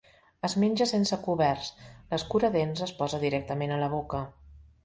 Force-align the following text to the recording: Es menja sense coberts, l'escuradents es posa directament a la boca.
Es 0.47 0.53
menja 0.63 0.87
sense 0.91 1.19
coberts, 1.27 1.69
l'escuradents 2.13 2.83
es 2.89 2.97
posa 3.03 3.23
directament 3.27 3.75
a 3.77 3.81
la 3.85 3.95
boca. 3.97 4.27